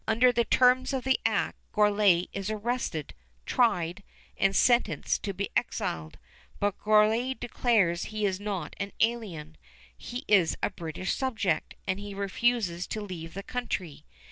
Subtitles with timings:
[0.07, 3.13] Under the terms of the act Gourlay is arrested,
[3.45, 4.01] tried,
[4.35, 6.17] and sentenced to be exiled,
[6.59, 9.57] but Gourlay declares he is not an alien.
[9.95, 14.03] He is a British subject, and he refuses to leave the country.